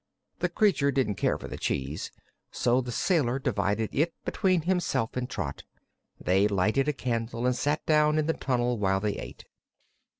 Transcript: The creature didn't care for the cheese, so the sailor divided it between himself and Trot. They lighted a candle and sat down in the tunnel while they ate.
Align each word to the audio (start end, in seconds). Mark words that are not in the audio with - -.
The 0.39 0.49
creature 0.49 0.89
didn't 0.89 1.13
care 1.21 1.37
for 1.37 1.47
the 1.47 1.59
cheese, 1.59 2.11
so 2.49 2.81
the 2.81 2.91
sailor 2.91 3.37
divided 3.37 3.91
it 3.93 4.15
between 4.25 4.63
himself 4.63 5.15
and 5.15 5.29
Trot. 5.29 5.63
They 6.19 6.47
lighted 6.47 6.87
a 6.87 6.93
candle 6.93 7.45
and 7.45 7.55
sat 7.55 7.85
down 7.85 8.17
in 8.17 8.25
the 8.25 8.33
tunnel 8.33 8.79
while 8.79 8.99
they 8.99 9.17
ate. 9.17 9.45